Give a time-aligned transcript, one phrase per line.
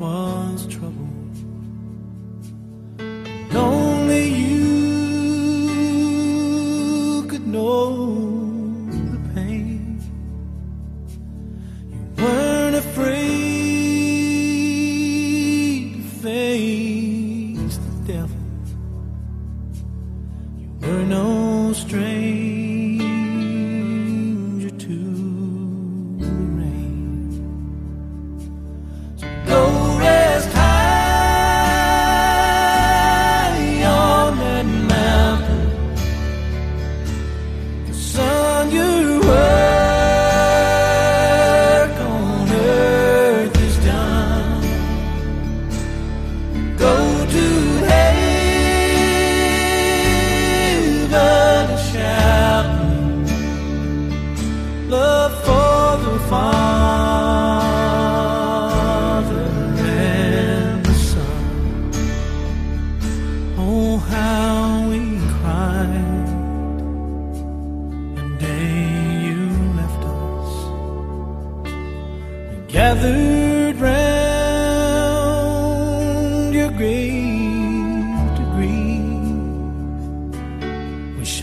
[0.00, 1.19] was trouble.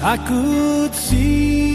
[0.09, 1.66] I could see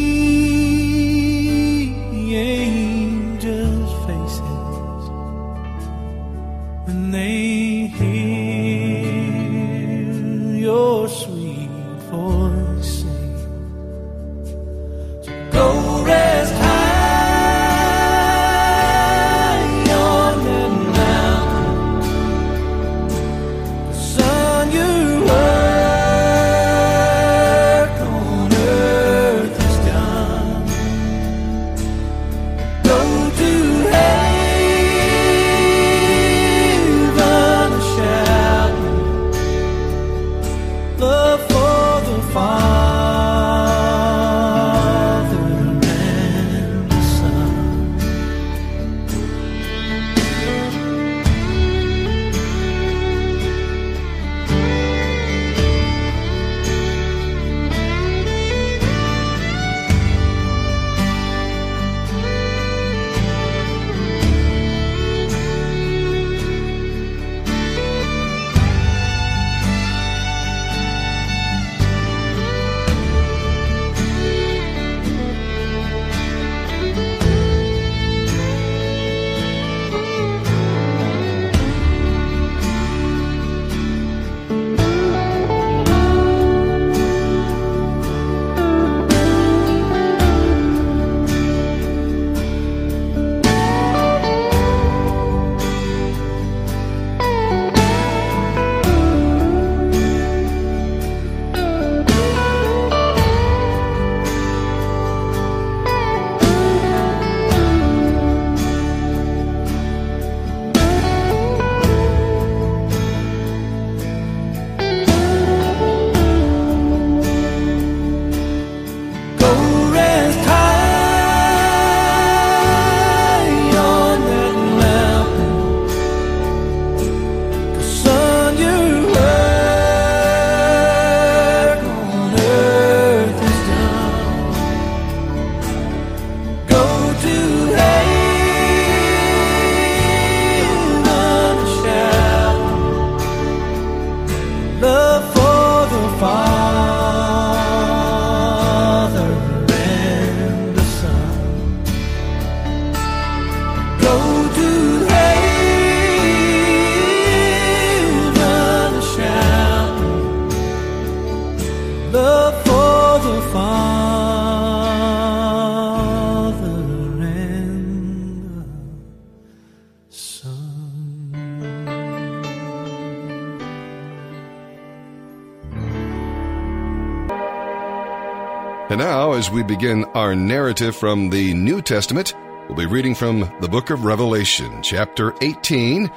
[179.34, 182.34] as we begin our narrative from the New Testament,
[182.68, 186.10] we'll be reading from the book of Revelation, chapter 18,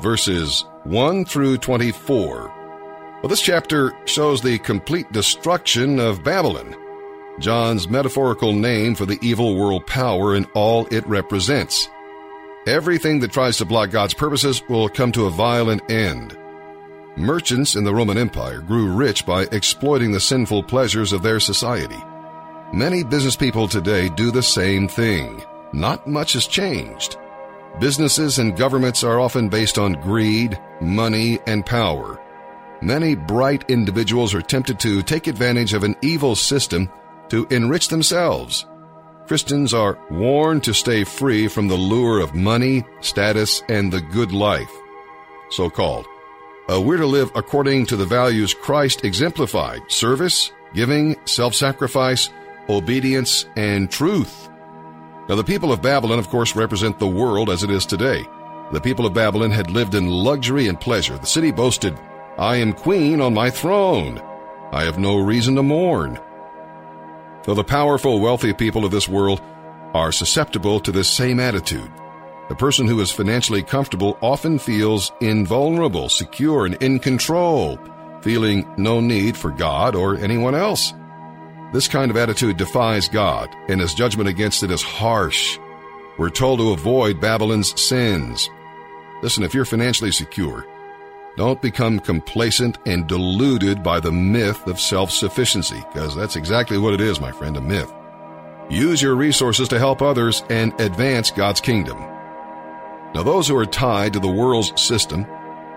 [0.00, 2.52] verses 1 through 24.
[3.22, 6.74] Well, this chapter shows the complete destruction of Babylon,
[7.38, 11.88] John's metaphorical name for the evil world power and all it represents.
[12.66, 16.36] Everything that tries to block God's purposes will come to a violent end.
[17.16, 22.02] Merchants in the Roman Empire grew rich by exploiting the sinful pleasures of their society.
[22.72, 25.40] Many business people today do the same thing.
[25.72, 27.16] Not much has changed.
[27.78, 32.20] Businesses and governments are often based on greed, money, and power.
[32.82, 36.90] Many bright individuals are tempted to take advantage of an evil system
[37.28, 38.66] to enrich themselves.
[39.28, 44.32] Christians are warned to stay free from the lure of money, status, and the good
[44.32, 44.72] life.
[45.50, 46.06] So called.
[46.68, 52.28] Uh, we're to live according to the values Christ exemplified service, giving, self sacrifice,
[52.68, 54.48] obedience, and truth.
[55.28, 58.24] Now, the people of Babylon, of course, represent the world as it is today.
[58.72, 61.18] The people of Babylon had lived in luxury and pleasure.
[61.18, 61.98] The city boasted,
[62.38, 64.20] I am queen on my throne.
[64.72, 66.18] I have no reason to mourn.
[67.44, 69.40] Though the powerful, wealthy people of this world
[69.94, 71.90] are susceptible to this same attitude.
[72.48, 77.78] The person who is financially comfortable often feels invulnerable, secure, and in control,
[78.20, 80.92] feeling no need for God or anyone else.
[81.72, 85.58] This kind of attitude defies God, and his judgment against it is harsh.
[86.16, 88.48] We're told to avoid Babylon's sins.
[89.22, 90.66] Listen, if you're financially secure,
[91.36, 96.94] don't become complacent and deluded by the myth of self sufficiency, because that's exactly what
[96.94, 97.92] it is, my friend, a myth.
[98.70, 101.98] Use your resources to help others and advance God's kingdom.
[103.14, 105.26] Now, those who are tied to the world's system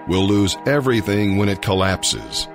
[0.08, 2.48] will lose everything when it collapses.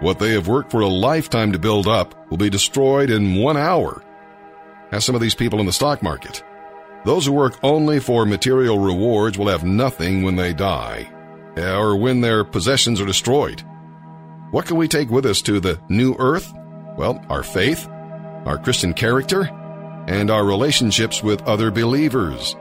[0.00, 3.56] What they have worked for a lifetime to build up will be destroyed in one
[3.56, 4.02] hour.
[4.92, 6.42] Ask some of these people in the stock market.
[7.04, 11.08] Those who work only for material rewards will have nothing when they die,
[11.56, 13.62] or when their possessions are destroyed.
[14.50, 16.52] What can we take with us to the new earth?
[16.96, 19.44] Well, our faith, our Christian character,
[20.08, 22.54] and our relationships with other believers.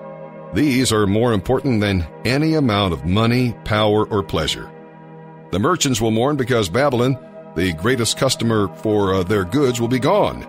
[0.53, 4.71] These are more important than any amount of money, power, or pleasure.
[5.51, 7.17] The merchants will mourn because Babylon,
[7.55, 10.47] the greatest customer for uh, their goods, will be gone.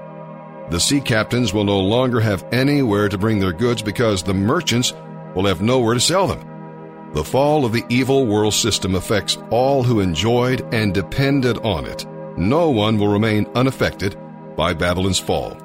[0.70, 4.92] The sea captains will no longer have anywhere to bring their goods because the merchants
[5.34, 7.12] will have nowhere to sell them.
[7.12, 12.04] The fall of the evil world system affects all who enjoyed and depended on it.
[12.36, 14.16] No one will remain unaffected
[14.56, 15.56] by Babylon's fall.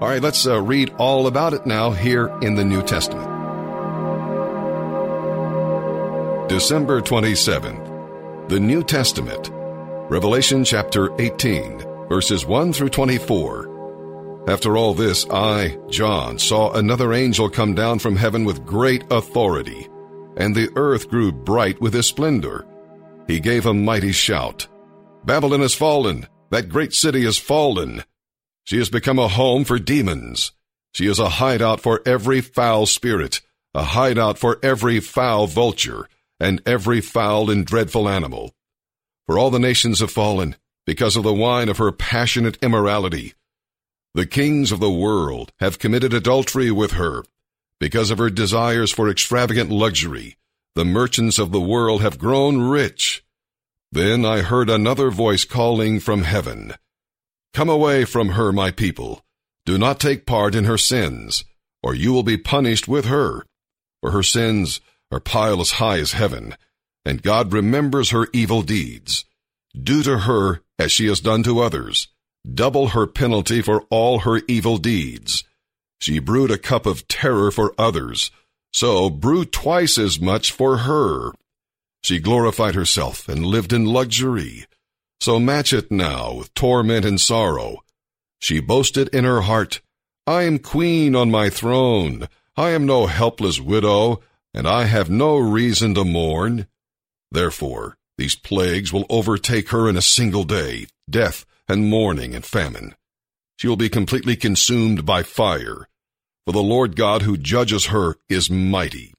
[0.00, 3.30] All right, let's uh, read all about it now here in the New Testament.
[6.48, 7.83] December 27th,
[8.48, 9.50] the New Testament,
[10.10, 11.78] Revelation chapter 18,
[12.10, 14.44] verses 1 through 24.
[14.50, 19.88] After all this, I, John, saw another angel come down from heaven with great authority,
[20.36, 22.66] and the earth grew bright with his splendor.
[23.26, 24.68] He gave a mighty shout.
[25.24, 28.04] Babylon has fallen, that great city has fallen.
[28.64, 30.52] She has become a home for demons.
[30.92, 33.40] She is a hideout for every foul spirit,
[33.74, 38.52] a hideout for every foul vulture, and every foul and dreadful animal.
[39.26, 43.34] For all the nations have fallen, because of the wine of her passionate immorality.
[44.14, 47.24] The kings of the world have committed adultery with her.
[47.80, 50.36] Because of her desires for extravagant luxury,
[50.74, 53.24] the merchants of the world have grown rich.
[53.90, 56.74] Then I heard another voice calling from heaven,
[57.52, 59.24] Come away from her, my people.
[59.64, 61.44] Do not take part in her sins,
[61.82, 63.46] or you will be punished with her.
[64.00, 64.80] For her sins
[65.10, 66.56] are piled as high as heaven,
[67.04, 69.24] and God remembers her evil deeds.
[69.80, 72.08] Do to her as she has done to others
[72.52, 75.44] double her penalty for all her evil deeds.
[76.00, 78.30] She brewed a cup of terror for others,
[78.72, 81.32] so brew twice as much for her.
[82.02, 84.66] She glorified herself and lived in luxury,
[85.20, 87.78] so match it now with torment and sorrow.
[88.40, 89.80] She boasted in her heart,
[90.26, 92.28] I am queen on my throne.
[92.56, 94.20] I am no helpless widow,
[94.54, 96.68] and I have no reason to mourn.
[97.30, 102.94] Therefore, these plagues will overtake her in a single day, death, and mourning and famine.
[103.56, 105.88] She will be completely consumed by fire,
[106.46, 109.12] for the Lord God who judges her is mighty.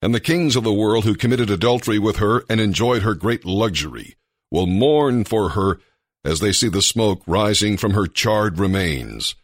[0.00, 3.44] And the kings of the world who committed adultery with her and enjoyed her great
[3.44, 4.16] luxury
[4.50, 5.80] will mourn for her
[6.24, 9.34] as they see the smoke rising from her charred remains.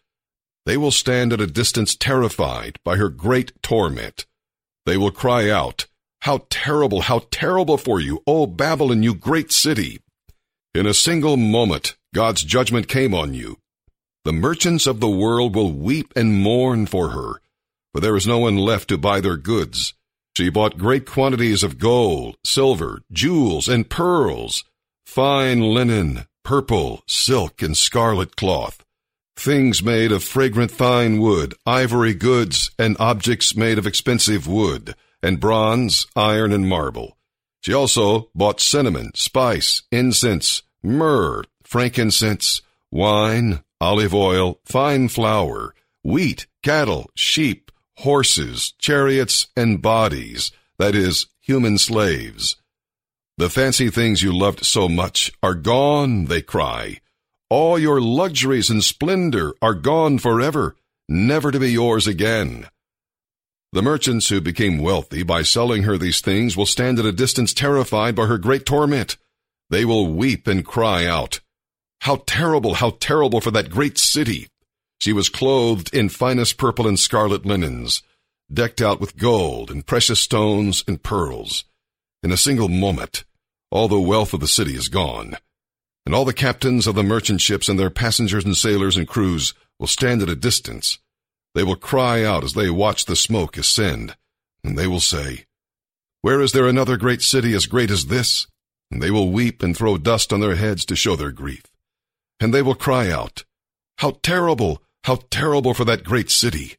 [0.65, 4.27] They will stand at a distance terrified by her great torment.
[4.87, 5.87] They will cry out,
[6.21, 10.01] How terrible, how terrible for you, O Babylon, you great city!
[10.75, 13.59] In a single moment, God's judgment came on you.
[14.25, 17.41] The merchants of the world will weep and mourn for her,
[17.93, 19.95] for there is no one left to buy their goods.
[20.37, 24.65] She bought great quantities of gold, silver, jewels, and pearls,
[25.05, 28.82] fine linen, purple, silk, and scarlet cloth,
[29.37, 35.41] things made of fragrant fine wood, ivory goods, and objects made of expensive wood, and
[35.41, 37.17] bronze, iron, and marble.
[37.61, 42.61] She also bought cinnamon, spice, incense, myrrh, frankincense,
[42.91, 51.79] wine, olive oil, fine flour, wheat, cattle, sheep, horses, chariots, and bodies, that is, human
[51.79, 52.57] slaves.
[53.39, 56.99] The fancy things you loved so much are gone, they cry.
[57.53, 60.75] All your luxuries and splendor are gone forever,
[61.07, 62.69] never to be yours again.
[63.73, 67.53] The merchants who became wealthy by selling her these things will stand at a distance
[67.53, 69.19] terrified by her great torment.
[69.69, 71.41] They will weep and cry out,
[72.01, 74.49] How terrible, how terrible for that great city!
[75.03, 78.03] She was clothed in finest purple and scarlet linens,
[78.51, 81.65] decked out with gold and precious stones and pearls.
[82.23, 83.25] In a single moment,
[83.71, 85.37] all the wealth of the city is gone,
[86.05, 89.55] and all the captains of the merchant ships and their passengers and sailors and crews
[89.79, 90.99] will stand at a distance.
[91.55, 94.17] They will cry out as they watch the smoke ascend,
[94.65, 95.45] and they will say,
[96.23, 98.47] Where is there another great city as great as this?
[98.91, 101.65] And they will weep and throw dust on their heads to show their grief.
[102.41, 103.45] And they will cry out,
[103.99, 106.77] How terrible, how terrible for that great city!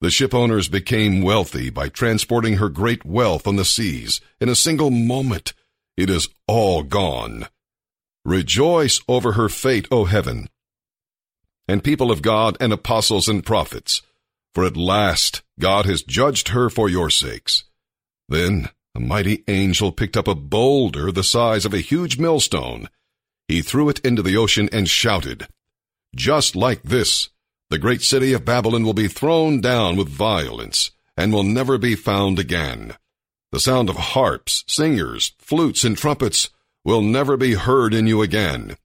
[0.00, 4.20] The ship owners became wealthy by transporting her great wealth on the seas.
[4.40, 5.54] In a single moment,
[5.96, 7.48] it is all gone.
[8.26, 10.48] Rejoice over her fate, O heaven,
[11.68, 14.02] and people of God and apostles and prophets,
[14.52, 17.62] for at last God has judged her for your sakes.
[18.28, 22.88] Then a mighty angel picked up a boulder the size of a huge millstone.
[23.46, 25.46] He threw it into the ocean and shouted,
[26.12, 27.28] Just like this,
[27.70, 31.94] the great city of Babylon will be thrown down with violence and will never be
[31.94, 32.96] found again.
[33.52, 36.50] The sound of harps, singers, flutes, and trumpets
[36.86, 38.76] will never be heard in you again.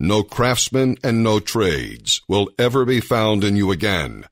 [0.00, 4.24] No craftsmen and no trades will ever be found in you again.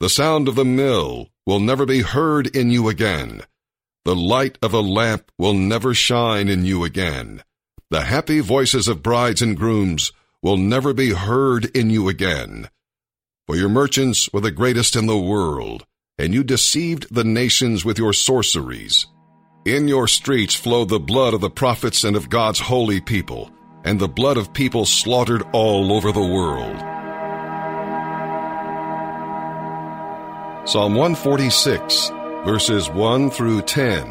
[0.00, 3.42] The sound of the mill will never be heard in you again.
[4.04, 7.44] The light of a lamp will never shine in you again.
[7.90, 12.68] The happy voices of brides and grooms will never be heard in you again.
[13.46, 15.86] For your merchants were the greatest in the world,
[16.18, 19.06] and you deceived the nations with your sorceries.
[19.66, 23.50] In your streets flowed the blood of the prophets and of God's holy people,
[23.82, 26.76] and the blood of people slaughtered all over the world.
[30.68, 32.10] Psalm 146,
[32.44, 34.08] verses 1 through 10.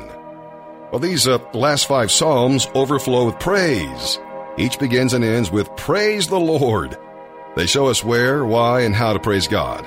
[0.92, 4.20] Well, these uh, last five Psalms overflow with praise.
[4.58, 6.98] Each begins and ends with Praise the Lord.
[7.56, 9.86] They show us where, why, and how to praise God.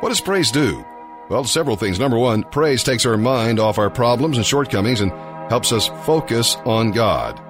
[0.00, 0.84] What does praise do?
[1.28, 1.98] Well, several things.
[1.98, 5.10] Number one, praise takes our mind off our problems and shortcomings and
[5.50, 7.40] helps us focus on God.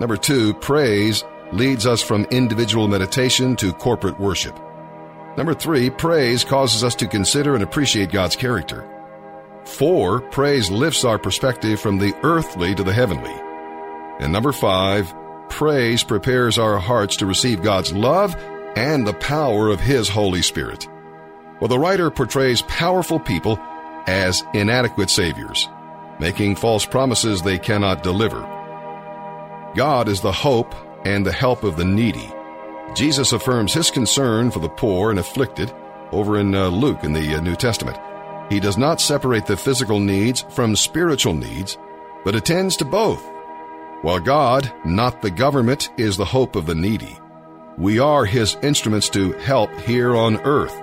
[0.00, 4.58] Number two, praise leads us from individual meditation to corporate worship.
[5.36, 8.88] Number three, praise causes us to consider and appreciate God's character.
[9.64, 13.34] Four, praise lifts our perspective from the earthly to the heavenly.
[14.20, 15.14] And number five,
[15.48, 18.34] praise prepares our hearts to receive God's love
[18.74, 20.88] and the power of His Holy Spirit.
[21.62, 23.56] Well, the writer portrays powerful people
[24.08, 25.68] as inadequate saviors,
[26.18, 28.40] making false promises they cannot deliver.
[29.76, 30.74] God is the hope
[31.06, 32.28] and the help of the needy.
[32.96, 35.72] Jesus affirms his concern for the poor and afflicted
[36.10, 37.96] over in uh, Luke in the uh, New Testament.
[38.50, 41.78] He does not separate the physical needs from spiritual needs,
[42.24, 43.24] but attends to both.
[44.00, 47.16] While God, not the government, is the hope of the needy,
[47.78, 50.76] we are His instruments to help here on earth.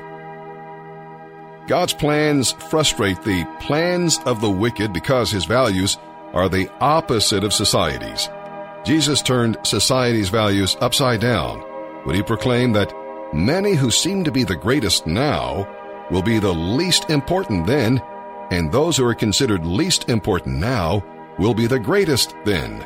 [1.70, 5.98] God's plans frustrate the plans of the wicked because His values
[6.34, 8.28] are the opposite of society's.
[8.84, 11.60] Jesus turned society's values upside down
[12.06, 12.92] when He proclaimed that
[13.36, 15.68] many who seem to be the greatest now
[16.10, 18.02] will be the least important then,
[18.50, 21.06] and those who are considered least important now
[21.38, 22.84] will be the greatest then.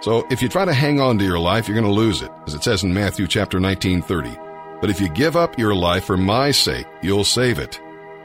[0.00, 2.32] So if you try to hang on to your life, you're going to lose it,
[2.46, 4.34] as it says in Matthew chapter 19, 30.
[4.80, 7.78] But if you give up your life for my sake, you'll save it.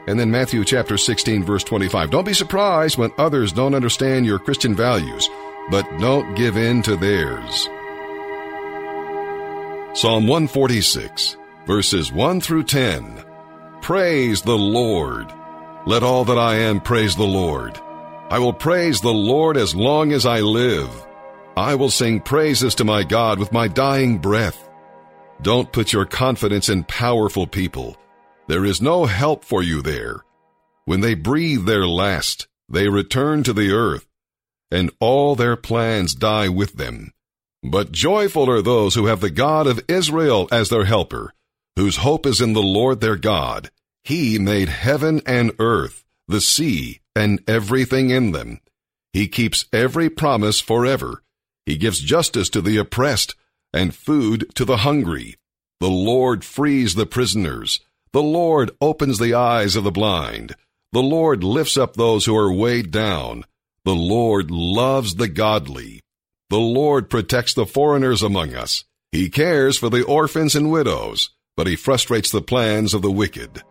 [0.06, 2.10] And then Matthew chapter 16, verse 25.
[2.10, 5.28] Don't be surprised when others don't understand your Christian values,
[5.70, 7.68] but don't give in to theirs.
[9.94, 13.24] Psalm 146, verses 1 through 10.
[13.80, 15.32] Praise the Lord.
[15.86, 17.78] Let all that I am praise the Lord.
[18.30, 20.90] I will praise the Lord as long as I live.
[21.56, 24.68] I will sing praises to my God with my dying breath.
[25.40, 27.96] Don't put your confidence in powerful people.
[28.46, 30.24] There is no help for you there.
[30.84, 34.06] When they breathe their last, they return to the earth,
[34.70, 37.12] and all their plans die with them.
[37.62, 41.32] But joyful are those who have the God of Israel as their helper,
[41.76, 43.70] whose hope is in the Lord their God.
[44.04, 48.60] He made heaven and earth, the sea, and everything in them.
[49.14, 51.22] He keeps every promise forever.
[51.64, 53.34] He gives justice to the oppressed
[53.72, 55.36] and food to the hungry.
[55.80, 57.80] The Lord frees the prisoners.
[58.14, 60.54] The Lord opens the eyes of the blind.
[60.92, 63.42] The Lord lifts up those who are weighed down.
[63.84, 66.00] The Lord loves the godly.
[66.48, 68.84] The Lord protects the foreigners among us.
[69.10, 73.64] He cares for the orphans and widows, but he frustrates the plans of the wicked.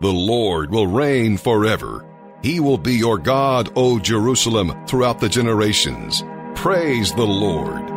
[0.00, 2.06] The Lord will reign forever.
[2.44, 6.22] He will be your God, O Jerusalem, throughout the generations.
[6.54, 7.88] Praise the Lord.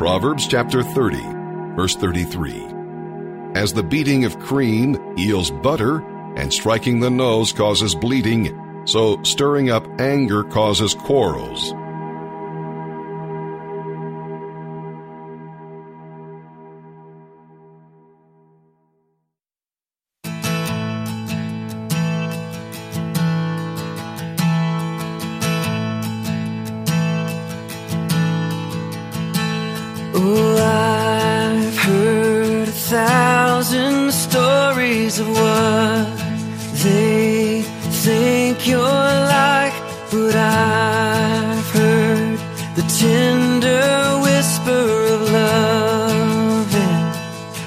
[0.00, 1.22] Proverbs chapter 30,
[1.76, 2.73] verse 33
[3.54, 5.98] as the beating of cream yields butter,
[6.36, 11.72] and striking the nose causes bleeding, so stirring up anger causes quarrels.
[38.04, 39.72] think you're like
[40.12, 42.38] what I've heard
[42.76, 47.02] the tender whisper of love in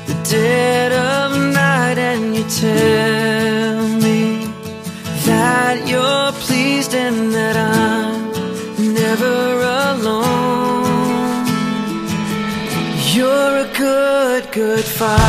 [0.10, 4.46] the dead of night, and you tell me
[5.26, 9.38] that you're pleased and that I'm never
[9.90, 11.48] alone.
[13.16, 15.27] You're a good, good father.